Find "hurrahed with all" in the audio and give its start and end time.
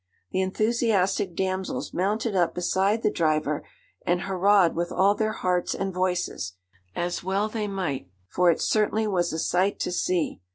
4.21-5.13